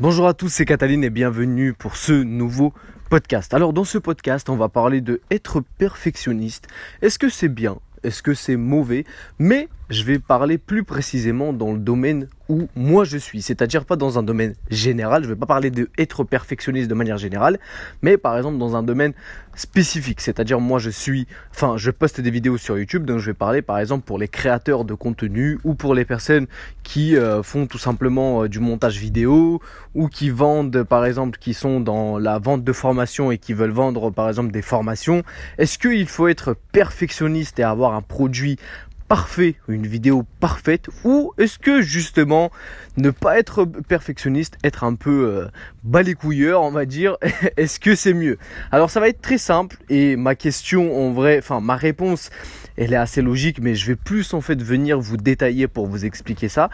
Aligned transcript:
Bonjour 0.00 0.26
à 0.26 0.34
tous, 0.34 0.48
c'est 0.48 0.64
Cataline 0.64 1.04
et 1.04 1.10
bienvenue 1.10 1.72
pour 1.72 1.96
ce 1.96 2.12
nouveau 2.12 2.74
podcast. 3.10 3.54
Alors 3.54 3.72
dans 3.72 3.84
ce 3.84 3.96
podcast, 3.96 4.48
on 4.48 4.56
va 4.56 4.68
parler 4.68 5.00
de 5.00 5.20
être 5.30 5.62
perfectionniste. 5.78 6.66
Est-ce 7.00 7.16
que 7.16 7.28
c'est 7.28 7.48
bien? 7.48 7.78
Est-ce 8.02 8.20
que 8.20 8.34
c'est 8.34 8.56
mauvais? 8.56 9.04
Mais 9.38 9.68
je 9.90 10.02
vais 10.04 10.18
parler 10.18 10.58
plus 10.58 10.84
précisément 10.84 11.52
dans 11.52 11.72
le 11.72 11.78
domaine 11.78 12.28
où 12.48 12.68
moi 12.76 13.04
je 13.04 13.16
suis, 13.16 13.40
c'est-à-dire 13.40 13.84
pas 13.84 13.96
dans 13.96 14.18
un 14.18 14.22
domaine 14.22 14.54
général, 14.70 15.24
je 15.24 15.28
vais 15.28 15.36
pas 15.36 15.46
parler 15.46 15.70
de 15.70 15.88
être 15.96 16.24
perfectionniste 16.24 16.88
de 16.88 16.94
manière 16.94 17.16
générale, 17.16 17.58
mais 18.02 18.18
par 18.18 18.36
exemple 18.36 18.58
dans 18.58 18.76
un 18.76 18.82
domaine 18.82 19.12
spécifique, 19.54 20.20
c'est-à-dire 20.20 20.60
moi 20.60 20.78
je 20.78 20.90
suis, 20.90 21.26
enfin 21.50 21.76
je 21.76 21.90
poste 21.90 22.20
des 22.20 22.30
vidéos 22.30 22.58
sur 22.58 22.78
YouTube, 22.78 23.06
donc 23.06 23.18
je 23.18 23.26
vais 23.26 23.34
parler 23.34 23.62
par 23.62 23.78
exemple 23.78 24.04
pour 24.04 24.18
les 24.18 24.28
créateurs 24.28 24.84
de 24.84 24.94
contenu 24.94 25.58
ou 25.64 25.74
pour 25.74 25.94
les 25.94 26.04
personnes 26.04 26.46
qui 26.82 27.16
euh, 27.16 27.42
font 27.42 27.66
tout 27.66 27.78
simplement 27.78 28.42
euh, 28.42 28.48
du 28.48 28.60
montage 28.60 28.98
vidéo 28.98 29.60
ou 29.94 30.08
qui 30.08 30.28
vendent 30.28 30.82
par 30.82 31.06
exemple, 31.06 31.38
qui 31.38 31.54
sont 31.54 31.80
dans 31.80 32.18
la 32.18 32.38
vente 32.38 32.64
de 32.64 32.72
formation 32.72 33.30
et 33.30 33.38
qui 33.38 33.54
veulent 33.54 33.70
vendre 33.70 34.10
par 34.10 34.28
exemple 34.28 34.52
des 34.52 34.62
formations. 34.62 35.22
Est-ce 35.56 35.78
qu'il 35.78 36.08
faut 36.08 36.28
être 36.28 36.56
perfectionniste 36.72 37.58
et 37.58 37.62
avoir 37.62 37.94
un 37.94 38.02
produit 38.02 38.58
parfait, 39.08 39.56
une 39.68 39.86
vidéo 39.86 40.24
parfaite, 40.40 40.88
ou 41.04 41.32
est-ce 41.38 41.58
que 41.58 41.82
justement 41.82 42.50
ne 42.96 43.10
pas 43.10 43.38
être 43.38 43.64
perfectionniste, 43.64 44.56
être 44.64 44.84
un 44.84 44.94
peu 44.94 45.26
euh, 45.26 45.48
balécouilleur, 45.82 46.62
on 46.62 46.70
va 46.70 46.86
dire, 46.86 47.16
est-ce 47.56 47.78
que 47.80 47.94
c'est 47.94 48.14
mieux? 48.14 48.38
Alors 48.72 48.90
ça 48.90 49.00
va 49.00 49.08
être 49.08 49.20
très 49.20 49.38
simple 49.38 49.76
et 49.88 50.16
ma 50.16 50.34
question 50.34 50.96
en 51.06 51.12
vrai, 51.12 51.38
enfin 51.38 51.60
ma 51.60 51.76
réponse, 51.76 52.30
elle 52.76 52.92
est 52.92 52.96
assez 52.96 53.22
logique, 53.22 53.60
mais 53.60 53.74
je 53.74 53.86
vais 53.86 53.96
plus 53.96 54.34
en 54.34 54.40
fait 54.40 54.60
venir 54.62 54.98
vous 54.98 55.16
détailler 55.16 55.68
pour 55.68 55.86
vous 55.86 56.04
expliquer 56.04 56.48
ça. 56.48 56.70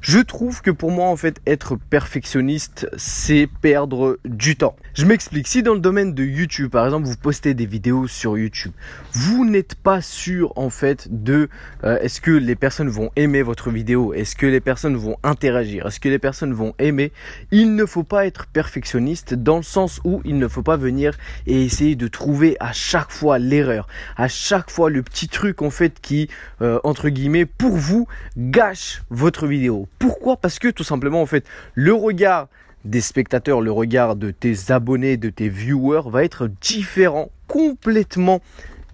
Je 0.00 0.18
trouve 0.18 0.62
que 0.62 0.70
pour 0.70 0.90
moi, 0.90 1.08
en 1.08 1.16
fait, 1.16 1.42
être 1.46 1.76
perfectionniste, 1.76 2.88
c'est 2.96 3.46
perdre 3.60 4.18
du 4.24 4.56
temps. 4.56 4.74
Je 4.94 5.04
m'explique. 5.04 5.46
Si 5.46 5.62
dans 5.62 5.74
le 5.74 5.80
domaine 5.80 6.14
de 6.14 6.24
YouTube, 6.24 6.70
par 6.70 6.86
exemple, 6.86 7.06
vous 7.06 7.16
postez 7.16 7.52
des 7.52 7.66
vidéos 7.66 8.06
sur 8.06 8.38
YouTube, 8.38 8.72
vous 9.12 9.44
n'êtes 9.44 9.74
pas 9.74 10.00
sûr, 10.00 10.54
en 10.56 10.70
fait, 10.70 11.06
de 11.10 11.50
euh, 11.84 11.98
est-ce 12.00 12.22
que 12.22 12.30
les 12.30 12.56
personnes 12.56 12.88
vont 12.88 13.10
aimer 13.14 13.42
votre 13.42 13.70
vidéo, 13.70 14.14
est-ce 14.14 14.36
que 14.36 14.46
les 14.46 14.60
personnes 14.60 14.96
vont 14.96 15.18
interagir, 15.22 15.86
est-ce 15.86 16.00
que 16.00 16.08
les 16.08 16.18
personnes 16.18 16.54
vont 16.54 16.74
aimer, 16.78 17.12
il 17.50 17.74
ne 17.74 17.84
faut 17.84 18.02
pas 18.02 18.26
être 18.26 18.46
perfectionniste 18.46 19.34
dans 19.34 19.58
le 19.58 19.62
sens 19.62 20.00
où 20.04 20.22
il 20.24 20.38
ne 20.38 20.48
faut 20.48 20.62
pas 20.62 20.78
venir 20.78 21.18
et 21.46 21.62
essayer 21.62 21.94
de 21.94 22.08
trouver 22.08 22.56
à 22.58 22.72
chaque 22.72 23.10
fois 23.10 23.38
l'erreur, 23.38 23.86
à 24.16 24.28
chaque 24.28 24.70
fois 24.70 24.88
le 24.88 25.02
petit 25.02 25.28
truc, 25.28 25.60
en 25.60 25.70
fait, 25.70 26.00
qui, 26.00 26.30
euh, 26.62 26.80
entre 26.84 27.10
guillemets, 27.10 27.44
pour 27.44 27.76
vous, 27.76 28.08
gâche 28.38 29.02
votre 29.10 29.46
vidéo 29.46 29.89
pourquoi 29.98 30.36
Parce 30.36 30.58
que 30.58 30.68
tout 30.68 30.84
simplement, 30.84 31.22
en 31.22 31.26
fait, 31.26 31.44
le 31.74 31.92
regard 31.92 32.48
des 32.84 33.00
spectateurs, 33.00 33.60
le 33.60 33.72
regard 33.72 34.16
de 34.16 34.30
tes 34.30 34.70
abonnés, 34.70 35.16
de 35.16 35.30
tes 35.30 35.48
viewers 35.48 36.08
va 36.08 36.24
être 36.24 36.48
différent, 36.60 37.30
complètement 37.46 38.40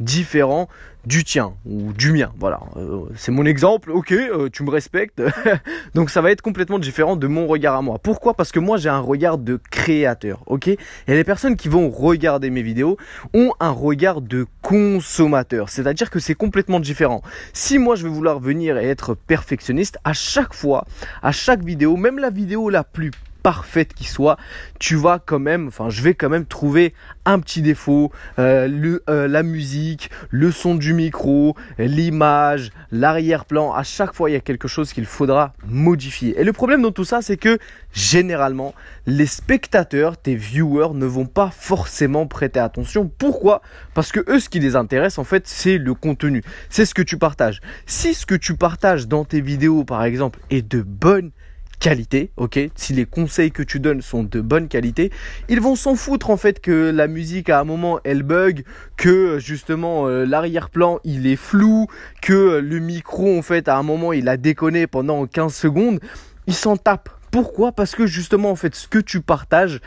différent 0.00 0.68
du 1.06 1.22
tien 1.24 1.54
ou 1.64 1.92
du 1.92 2.12
mien. 2.12 2.32
Voilà, 2.38 2.60
euh, 2.76 3.04
c'est 3.14 3.30
mon 3.30 3.46
exemple. 3.46 3.92
Ok, 3.92 4.12
euh, 4.12 4.50
tu 4.50 4.64
me 4.64 4.70
respectes. 4.70 5.22
Donc 5.94 6.10
ça 6.10 6.20
va 6.20 6.32
être 6.32 6.42
complètement 6.42 6.78
différent 6.78 7.16
de 7.16 7.26
mon 7.28 7.46
regard 7.46 7.76
à 7.76 7.82
moi. 7.82 7.98
Pourquoi? 7.98 8.34
Parce 8.34 8.52
que 8.52 8.58
moi 8.58 8.76
j'ai 8.76 8.88
un 8.88 9.00
regard 9.00 9.38
de 9.38 9.58
créateur. 9.70 10.42
Ok? 10.46 10.66
Et 10.68 10.78
les 11.06 11.24
personnes 11.24 11.56
qui 11.56 11.68
vont 11.68 11.88
regarder 11.88 12.50
mes 12.50 12.62
vidéos 12.62 12.96
ont 13.32 13.52
un 13.60 13.70
regard 13.70 14.20
de 14.20 14.46
consommateur. 14.62 15.68
C'est-à-dire 15.68 16.10
que 16.10 16.18
c'est 16.18 16.34
complètement 16.34 16.80
différent. 16.80 17.22
Si 17.52 17.78
moi 17.78 17.94
je 17.94 18.02
vais 18.02 18.12
vouloir 18.12 18.40
venir 18.40 18.76
et 18.76 18.88
être 18.88 19.14
perfectionniste, 19.14 19.98
à 20.04 20.12
chaque 20.12 20.54
fois, 20.54 20.84
à 21.22 21.30
chaque 21.30 21.62
vidéo, 21.62 21.96
même 21.96 22.18
la 22.18 22.30
vidéo 22.30 22.68
la 22.68 22.82
plus 22.82 23.12
parfaite 23.46 23.94
qui 23.94 24.08
soit, 24.08 24.38
tu 24.80 24.96
vas 24.96 25.20
quand 25.24 25.38
même, 25.38 25.68
enfin 25.68 25.88
je 25.88 26.02
vais 26.02 26.14
quand 26.14 26.28
même 26.28 26.46
trouver 26.46 26.92
un 27.24 27.38
petit 27.38 27.62
défaut, 27.62 28.10
euh, 28.40 28.98
euh, 29.08 29.28
la 29.28 29.44
musique, 29.44 30.10
le 30.30 30.50
son 30.50 30.74
du 30.74 30.92
micro, 30.92 31.54
l'image, 31.78 32.72
l'arrière-plan, 32.90 33.72
à 33.72 33.84
chaque 33.84 34.14
fois 34.14 34.30
il 34.30 34.32
y 34.32 34.36
a 34.36 34.40
quelque 34.40 34.66
chose 34.66 34.92
qu'il 34.92 35.06
faudra 35.06 35.52
modifier. 35.64 36.34
Et 36.40 36.42
le 36.42 36.52
problème 36.52 36.82
dans 36.82 36.90
tout 36.90 37.04
ça, 37.04 37.22
c'est 37.22 37.36
que 37.36 37.60
généralement, 37.92 38.74
les 39.06 39.26
spectateurs, 39.26 40.16
tes 40.16 40.34
viewers, 40.34 40.94
ne 40.94 41.06
vont 41.06 41.26
pas 41.26 41.52
forcément 41.56 42.26
prêter 42.26 42.58
attention. 42.58 43.08
Pourquoi? 43.16 43.62
Parce 43.94 44.10
que 44.10 44.28
eux, 44.28 44.40
ce 44.40 44.48
qui 44.48 44.58
les 44.58 44.74
intéresse, 44.74 45.18
en 45.18 45.24
fait, 45.24 45.46
c'est 45.46 45.78
le 45.78 45.94
contenu. 45.94 46.42
C'est 46.68 46.84
ce 46.84 46.94
que 46.94 47.02
tu 47.02 47.16
partages. 47.16 47.60
Si 47.86 48.12
ce 48.12 48.26
que 48.26 48.34
tu 48.34 48.56
partages 48.56 49.06
dans 49.06 49.24
tes 49.24 49.40
vidéos, 49.40 49.84
par 49.84 50.02
exemple, 50.02 50.40
est 50.50 50.68
de 50.68 50.82
bonne 50.82 51.30
qualité, 51.78 52.30
ok? 52.36 52.58
Si 52.74 52.92
les 52.92 53.04
conseils 53.04 53.52
que 53.52 53.62
tu 53.62 53.80
donnes 53.80 54.02
sont 54.02 54.22
de 54.22 54.40
bonne 54.40 54.68
qualité, 54.68 55.10
ils 55.48 55.60
vont 55.60 55.76
s'en 55.76 55.94
foutre 55.94 56.30
en 56.30 56.36
fait 56.36 56.60
que 56.60 56.90
la 56.90 57.06
musique 57.06 57.50
à 57.50 57.60
un 57.60 57.64
moment 57.64 58.00
elle 58.04 58.22
bug, 58.22 58.64
que 58.96 59.38
justement 59.38 60.08
euh, 60.08 60.24
l'arrière-plan 60.24 60.98
il 61.04 61.26
est 61.26 61.36
flou, 61.36 61.86
que 62.22 62.58
le 62.58 62.78
micro 62.78 63.38
en 63.38 63.42
fait 63.42 63.68
à 63.68 63.76
un 63.76 63.82
moment 63.82 64.12
il 64.12 64.28
a 64.28 64.36
déconné 64.36 64.86
pendant 64.86 65.26
15 65.26 65.54
secondes, 65.54 66.00
ils 66.46 66.54
s'en 66.54 66.76
tapent. 66.76 67.10
Pourquoi? 67.30 67.72
Parce 67.72 67.94
que 67.94 68.06
justement 68.06 68.50
en 68.50 68.56
fait 68.56 68.74
ce 68.74 68.88
que 68.88 68.98
tu 68.98 69.20
partages, 69.20 69.80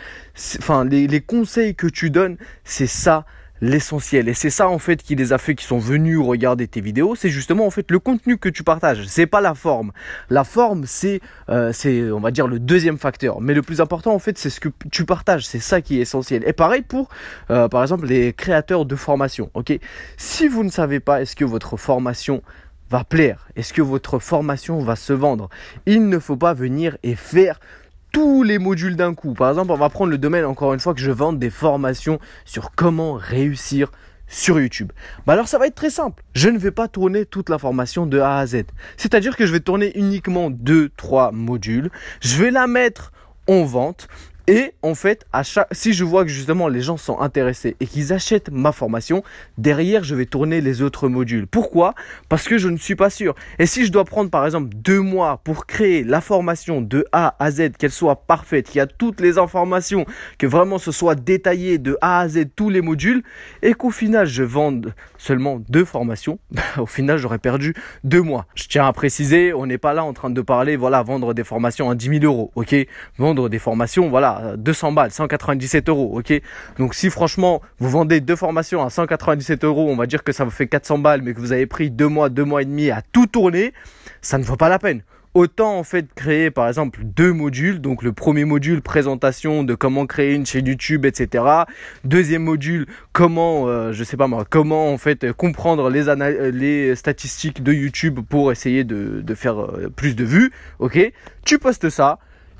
enfin 0.59 0.85
les 0.85 1.21
conseils 1.21 1.75
que 1.75 1.87
tu 1.87 2.09
donnes, 2.09 2.37
c'est 2.63 2.87
ça 2.87 3.25
l'essentiel. 3.61 4.29
Et 4.29 4.33
c'est 4.33 4.49
ça 4.49 4.69
en 4.69 4.79
fait 4.79 5.01
qui 5.03 5.15
les 5.15 5.33
a 5.33 5.37
fait, 5.37 5.55
qui 5.55 5.65
sont 5.65 5.79
venus 5.79 6.19
regarder 6.19 6.67
tes 6.67 6.81
vidéos. 6.81 7.15
C'est 7.15 7.29
justement 7.29 7.65
en 7.65 7.69
fait 7.69 7.89
le 7.91 7.99
contenu 7.99 8.37
que 8.37 8.49
tu 8.49 8.63
partages. 8.63 9.05
C'est 9.07 9.27
pas 9.27 9.41
la 9.41 9.55
forme. 9.55 9.91
La 10.29 10.43
forme, 10.43 10.83
c'est, 10.85 11.21
euh, 11.49 11.71
c'est, 11.73 12.11
on 12.11 12.19
va 12.19 12.31
dire 12.31 12.47
le 12.47 12.59
deuxième 12.59 12.97
facteur. 12.97 13.41
Mais 13.41 13.53
le 13.53 13.61
plus 13.61 13.81
important 13.81 14.13
en 14.13 14.19
fait, 14.19 14.37
c'est 14.37 14.49
ce 14.49 14.59
que 14.59 14.69
tu 14.91 15.05
partages. 15.05 15.45
C'est 15.45 15.59
ça 15.59 15.81
qui 15.81 15.97
est 15.97 16.01
essentiel. 16.01 16.43
Et 16.47 16.53
pareil 16.53 16.81
pour, 16.81 17.09
euh, 17.49 17.67
par 17.67 17.81
exemple, 17.81 18.05
les 18.05 18.33
créateurs 18.33 18.85
de 18.85 18.95
formation. 18.95 19.49
Ok? 19.53 19.77
Si 20.17 20.47
vous 20.47 20.63
ne 20.63 20.71
savez 20.71 20.99
pas, 20.99 21.21
est-ce 21.21 21.35
que 21.35 21.45
votre 21.45 21.77
formation 21.77 22.41
va 22.89 23.03
plaire 23.03 23.47
Est-ce 23.55 23.73
que 23.73 23.81
votre 23.81 24.19
formation 24.19 24.79
va 24.79 24.95
se 24.95 25.13
vendre 25.13 25.49
Il 25.85 26.07
ne 26.09 26.19
faut 26.19 26.37
pas 26.37 26.53
venir 26.53 26.97
et 27.03 27.15
faire 27.15 27.59
tous 28.11 28.43
les 28.43 28.59
modules 28.59 28.95
d'un 28.95 29.13
coup. 29.13 29.33
Par 29.33 29.49
exemple, 29.49 29.71
on 29.71 29.77
va 29.77 29.89
prendre 29.89 30.11
le 30.11 30.17
domaine, 30.17 30.45
encore 30.45 30.73
une 30.73 30.79
fois, 30.79 30.93
que 30.93 31.01
je 31.01 31.11
vende 31.11 31.39
des 31.39 31.49
formations 31.49 32.19
sur 32.45 32.71
comment 32.75 33.13
réussir 33.13 33.91
sur 34.29 34.59
YouTube. 34.59 34.91
Bah 35.25 35.33
alors 35.33 35.47
ça 35.47 35.57
va 35.57 35.67
être 35.67 35.75
très 35.75 35.89
simple. 35.89 36.23
Je 36.33 36.49
ne 36.49 36.57
vais 36.57 36.71
pas 36.71 36.87
tourner 36.87 37.25
toute 37.25 37.49
la 37.49 37.57
formation 37.57 38.05
de 38.05 38.19
A 38.19 38.37
à 38.37 38.45
Z. 38.45 38.63
C'est-à-dire 38.95 39.35
que 39.35 39.45
je 39.45 39.51
vais 39.51 39.59
tourner 39.59 39.97
uniquement 39.97 40.51
2-3 40.51 41.33
modules. 41.33 41.89
Je 42.21 42.37
vais 42.37 42.51
la 42.51 42.67
mettre 42.67 43.11
en 43.47 43.63
vente. 43.65 44.07
Et 44.49 44.73
en 44.81 44.95
fait, 44.95 45.27
si 45.71 45.93
je 45.93 46.03
vois 46.03 46.23
que 46.23 46.31
justement 46.31 46.69
les 46.69 46.81
gens 46.81 46.97
sont 46.97 47.19
intéressés 47.19 47.75
et 47.79 47.85
qu'ils 47.85 48.13
achètent 48.13 48.49
ma 48.49 48.71
formation, 48.71 49.21
derrière 49.59 50.03
je 50.03 50.15
vais 50.15 50.25
tourner 50.25 50.59
les 50.59 50.81
autres 50.81 51.07
modules. 51.07 51.45
Pourquoi? 51.45 51.93
Parce 52.29 52.47
que 52.47 52.57
je 52.57 52.67
ne 52.67 52.77
suis 52.77 52.95
pas 52.95 53.11
sûr. 53.11 53.35
Et 53.59 53.67
si 53.67 53.85
je 53.85 53.91
dois 53.91 54.05
prendre 54.05 54.31
par 54.31 54.47
exemple 54.47 54.69
deux 54.75 55.01
mois 55.01 55.39
pour 55.43 55.67
créer 55.67 56.03
la 56.03 56.19
formation 56.19 56.81
de 56.81 57.05
A 57.11 57.35
à 57.37 57.51
Z, 57.51 57.73
qu'elle 57.77 57.91
soit 57.91 58.15
parfaite, 58.25 58.65
qu'il 58.65 58.77
y 58.77 58.81
a 58.81 58.87
toutes 58.87 59.21
les 59.21 59.37
informations, 59.37 60.07
que 60.39 60.47
vraiment 60.47 60.79
ce 60.79 60.91
soit 60.91 61.13
détaillé 61.13 61.77
de 61.77 61.99
A 62.01 62.21
à 62.21 62.27
Z 62.27 62.45
tous 62.55 62.71
les 62.71 62.81
modules, 62.81 63.21
et 63.61 63.75
qu'au 63.75 63.91
final 63.91 64.25
je 64.25 64.41
vende 64.41 64.95
seulement 65.19 65.61
deux 65.69 65.85
formations, 65.85 66.39
au 66.79 66.87
final 66.87 67.19
j'aurais 67.19 67.37
perdu 67.37 67.75
deux 68.03 68.23
mois. 68.23 68.47
Je 68.55 68.63
tiens 68.67 68.87
à 68.87 68.93
préciser, 68.93 69.53
on 69.53 69.67
n'est 69.67 69.77
pas 69.77 69.93
là 69.93 70.03
en 70.03 70.13
train 70.13 70.31
de 70.31 70.41
parler, 70.41 70.75
voilà, 70.75 71.03
vendre 71.03 71.35
des 71.35 71.43
formations 71.43 71.91
à 71.91 71.93
10 71.93 72.19
000 72.21 72.23
euros, 72.23 72.51
ok? 72.55 72.75
Vendre 73.19 73.47
des 73.47 73.59
formations, 73.59 74.09
voilà, 74.09 74.38
200 74.57 74.91
balles, 74.91 75.11
197 75.11 75.89
euros, 75.89 76.17
ok? 76.17 76.33
Donc 76.77 76.93
si 76.93 77.09
franchement 77.09 77.61
vous 77.79 77.89
vendez 77.89 78.21
deux 78.21 78.35
formations 78.35 78.83
à 78.83 78.89
197 78.89 79.63
euros, 79.63 79.89
on 79.89 79.95
va 79.95 80.05
dire 80.05 80.23
que 80.23 80.31
ça 80.31 80.43
vous 80.43 80.51
fait 80.51 80.67
400 80.67 80.99
balles, 80.99 81.21
mais 81.21 81.33
que 81.33 81.39
vous 81.39 81.51
avez 81.51 81.65
pris 81.65 81.89
deux 81.89 82.07
mois, 82.07 82.29
deux 82.29 82.45
mois 82.45 82.61
et 82.61 82.65
demi 82.65 82.91
à 82.91 83.01
tout 83.01 83.27
tourner, 83.27 83.73
ça 84.21 84.37
ne 84.37 84.43
vaut 84.43 84.57
pas 84.57 84.69
la 84.69 84.79
peine. 84.79 85.01
Autant 85.35 85.77
en 85.77 85.83
fait 85.83 86.07
créer 86.15 86.49
par 86.49 86.67
exemple 86.67 87.01
deux 87.03 87.31
modules, 87.31 87.79
donc 87.81 88.01
le 88.01 88.11
premier 88.11 88.45
module 88.45 88.81
présentation 88.81 89.63
de 89.63 89.75
comment 89.75 90.07
créer 90.07 90.33
une 90.33 90.45
chaîne 90.45 90.65
YouTube, 90.65 91.05
etc. 91.05 91.43
Deuxième 92.03 92.43
module 92.43 92.87
comment, 93.13 93.67
euh, 93.67 93.91
je 93.91 94.03
sais 94.03 94.17
pas 94.17 94.25
moi, 94.25 94.43
comment 94.49 94.91
en 94.91 94.97
fait 94.97 95.31
comprendre 95.33 95.91
les, 95.91 96.95
statistiques 96.95 97.61
de 97.61 97.71
YouTube 97.71 98.21
pour 98.27 98.51
essayer 98.51 98.83
de, 98.83 99.21
de 99.21 99.35
faire 99.35 99.59
euh, 99.61 99.89
plus 99.95 100.15
de 100.15 100.23
vues, 100.23 100.51
ok? 100.79 100.99
Tu 101.45 101.59
postes 101.59 101.89
ça, 101.91 102.17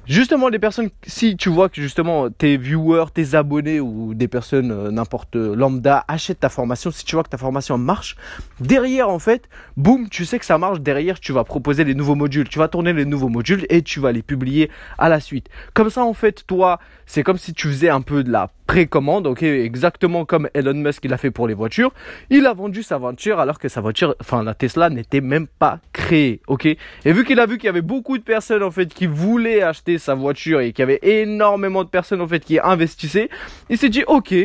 Justement, 0.10 0.50
les 0.50 0.58
personnes, 0.58 0.90
si 1.06 1.38
tu 1.38 1.50
vois 1.50 1.70
que 1.70 1.80
justement 1.80 2.32
tes 2.32 2.58
viewers, 2.58 3.12
tes 3.14 3.36
abonnés 3.36 3.80
ou 3.80 4.16
des 4.16 4.28
personnes 4.28 4.72
euh, 4.72 4.90
n'importe 4.90 5.36
lambda 5.36 6.04
achètent 6.08 6.40
ta 6.40 6.50
formation, 6.50 6.90
si 6.90 7.06
tu 7.06 7.16
vois 7.16 7.24
que 7.24 7.30
ta 7.30 7.38
formation 7.38 7.78
marche, 7.78 8.16
derrière 8.60 9.10
en 9.10 9.20
fait, 9.20 9.48
boum, 9.78 10.10
tu 10.10 10.26
sais 10.26 10.40
que 10.40 10.46
ça 10.48 10.58
marche, 10.58 10.80
derrière 10.80 11.20
tu 11.20 11.32
vas 11.32 11.44
proposer 11.44 11.84
les 11.84 11.94
nouveaux 11.94 12.16
modules, 12.16 12.50
tu 12.50 12.58
vas 12.58 12.68
tourner 12.68 12.92
les 12.92 13.06
nouveaux 13.06 13.30
modules 13.30 13.68
et 13.70 13.84
tu 13.84 14.00
vas 14.00 14.12
les 14.12 14.24
publier 14.24 14.72
à 14.98 15.10
la 15.10 15.20
suite. 15.20 15.48
Comme 15.76 15.92
ça 15.92 16.04
en 16.04 16.16
fait, 16.16 16.44
toi, 16.48 16.80
c'est 17.06 17.22
comme 17.22 17.38
si 17.38 17.54
tu 17.54 17.68
faisais 17.68 17.90
un 17.90 18.02
peu 18.02 18.24
de 18.24 18.32
la 18.32 18.50
précommande, 18.70 19.26
ok, 19.26 19.42
exactement 19.42 20.26
comme 20.26 20.48
Elon 20.54 20.76
Musk 20.76 21.04
il 21.04 21.12
a 21.12 21.18
fait 21.18 21.32
pour 21.32 21.48
les 21.48 21.56
voitures. 21.56 21.92
Il 22.30 22.46
a 22.46 22.54
vendu 22.54 22.84
sa 22.84 23.00
voiture 23.00 23.40
alors 23.40 23.58
que 23.58 23.68
sa 23.68 23.82
voiture, 23.82 24.16
enfin 24.22 24.44
la 24.44 24.54
Tesla 24.54 24.92
n'était 24.92 25.22
même 25.22 25.48
pas 25.48 25.80
créée, 25.92 26.40
ok. 26.46 26.68
Et 26.68 26.78
vu 27.12 27.26
qu'il 27.26 27.40
a 27.40 27.48
vu 27.48 27.58
qu'il 27.58 27.66
y 27.66 27.70
avait 27.70 27.82
beaucoup 27.82 28.20
de 28.20 28.24
personnes 28.24 28.62
en 28.62 28.70
fait 28.70 28.94
qui 28.94 29.08
voulaient 29.08 29.64
acheter 29.64 29.98
sa 29.98 30.14
voiture 30.14 30.60
et 30.60 30.72
qu'il 30.72 30.84
y 30.84 30.88
avait 30.88 31.00
énormément 31.02 31.84
de 31.84 31.90
personnes 31.90 32.22
en 32.22 32.28
fait 32.28 32.46
qui 32.46 32.60
investissaient, 32.60 33.32
il 33.72 33.78
s'est 33.80 33.90
dit 33.90 34.04
ok, 34.06 34.36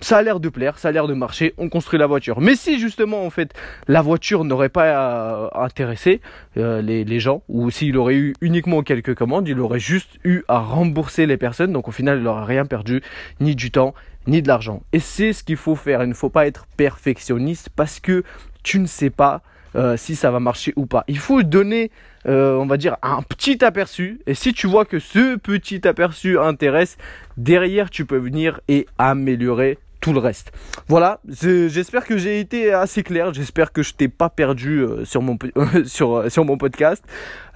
ça 0.00 0.18
a 0.18 0.22
l'air 0.22 0.40
de 0.40 0.48
plaire, 0.48 0.78
ça 0.78 0.88
a 0.88 0.92
l'air 0.92 1.06
de 1.06 1.14
marcher, 1.14 1.54
on 1.58 1.68
construit 1.68 1.98
la 1.98 2.06
voiture. 2.06 2.40
Mais 2.40 2.54
si 2.54 2.78
justement 2.78 3.24
en 3.24 3.30
fait 3.30 3.52
la 3.88 4.02
voiture 4.02 4.44
n'aurait 4.44 4.68
pas 4.68 4.84
euh, 4.84 5.48
intéressé 5.54 6.20
euh, 6.56 6.80
les, 6.82 7.20
gens, 7.20 7.42
ou 7.48 7.70
s'il 7.70 7.96
aurait 7.96 8.14
eu 8.14 8.34
uniquement 8.40 8.82
quelques 8.82 9.14
commandes, 9.14 9.48
il 9.48 9.58
aurait 9.60 9.80
juste 9.80 10.18
eu 10.24 10.42
à 10.48 10.58
rembourser 10.58 11.26
les 11.26 11.36
personnes, 11.36 11.72
donc 11.72 11.88
au 11.88 11.92
final 11.92 12.18
il 12.18 12.24
n'aurait 12.24 12.44
rien 12.44 12.64
perdu, 12.64 13.02
ni 13.40 13.56
du 13.56 13.70
temps, 13.70 13.94
ni 14.26 14.42
de 14.42 14.48
l'argent. 14.48 14.82
Et 14.92 15.00
c'est 15.00 15.32
ce 15.32 15.42
qu'il 15.42 15.56
faut 15.56 15.76
faire, 15.76 16.02
il 16.02 16.08
ne 16.08 16.14
faut 16.14 16.30
pas 16.30 16.46
être 16.46 16.66
perfectionniste 16.76 17.70
parce 17.74 17.98
que 17.98 18.22
tu 18.62 18.78
ne 18.78 18.86
sais 18.86 19.10
pas 19.10 19.42
euh, 19.74 19.96
si 19.96 20.14
ça 20.14 20.30
va 20.30 20.38
marcher 20.38 20.72
ou 20.76 20.86
pas. 20.86 21.04
Il 21.08 21.18
faut 21.18 21.42
donner, 21.42 21.90
on 22.24 22.66
va 22.66 22.76
dire, 22.76 22.96
un 23.02 23.22
petit 23.22 23.64
aperçu. 23.64 24.20
Et 24.26 24.34
si 24.34 24.52
tu 24.52 24.66
vois 24.66 24.84
que 24.84 24.98
ce 24.98 25.36
petit 25.36 25.88
aperçu 25.88 26.38
intéresse, 26.38 26.98
derrière, 27.36 27.90
tu 27.90 28.04
peux 28.04 28.18
venir 28.18 28.60
et 28.68 28.86
améliorer 28.98 29.78
le 30.12 30.18
reste. 30.18 30.52
Voilà, 30.88 31.20
j'espère 31.28 32.06
que 32.06 32.18
j'ai 32.18 32.40
été 32.40 32.72
assez 32.72 33.02
clair, 33.02 33.32
j'espère 33.32 33.72
que 33.72 33.82
je 33.82 33.94
t'ai 33.94 34.08
pas 34.08 34.28
perdu 34.28 34.80
euh, 34.80 35.04
sur, 35.04 35.22
mon, 35.22 35.38
sur, 35.84 36.16
euh, 36.16 36.28
sur 36.28 36.44
mon 36.44 36.58
podcast. 36.58 37.04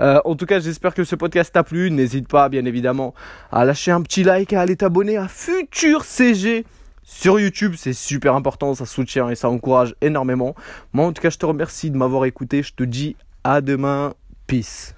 Euh, 0.01 0.21
en 0.25 0.35
tout 0.35 0.47
cas, 0.47 0.61
j'espère 0.61 0.95
que 0.95 1.05
ce 1.05 1.17
podcast 1.17 1.53
t'a 1.53 1.63
plu. 1.63 1.91
N'hésite 1.91 2.29
pas, 2.29 2.49
bien 2.49 2.65
évidemment, 2.65 3.15
à 3.51 3.65
lâcher 3.65 3.91
un 3.91 4.03
petit 4.03 4.23
like, 4.23 4.53
à 4.53 4.61
aller 4.61 4.77
t'abonner 4.77 5.17
à 5.17 5.29
Futur 5.29 6.05
CG 6.05 6.65
sur 7.05 7.39
YouTube, 7.41 7.75
c'est 7.77 7.93
super 7.93 8.35
important, 8.35 8.75
ça 8.75 8.87
soutient 8.87 9.29
et 9.29 9.35
ça 9.35 9.51
encourage 9.51 9.95
énormément. 10.01 10.55
Moi, 10.93 11.05
en 11.05 11.13
tout 11.13 11.21
cas, 11.21 11.31
je 11.31 11.39
te 11.39 11.45
remercie 11.45 11.91
de 11.91 11.97
m'avoir 11.97 12.25
écouté. 12.25 12.63
Je 12.63 12.73
te 12.73 12.85
dis 12.85 13.17
à 13.45 13.61
demain. 13.61 14.15
Peace. 14.47 14.95